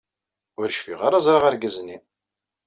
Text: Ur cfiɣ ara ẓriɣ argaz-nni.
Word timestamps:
Ur 0.59 0.67
cfiɣ 0.77 0.99
ara 1.07 1.23
ẓriɣ 1.25 1.43
argaz-nni. 1.49 1.97